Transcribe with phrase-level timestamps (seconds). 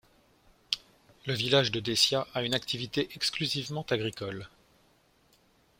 [1.27, 4.47] Le village de Dessia à une activité exclusivement agricole.